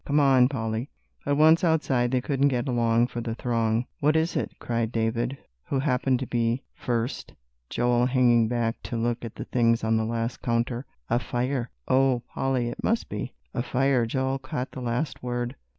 [0.03, 0.89] Come on, Polly."
[1.25, 3.85] But once outside they couldn't get along for the throng.
[3.99, 7.35] "What is it?" cried David, who happened to be first,
[7.69, 10.87] Joel hanging back to look at the things on the last counter.
[11.07, 11.69] "A fire.
[11.87, 15.55] Oh, Polly, it must be!" "A fire!" Joel caught the last word.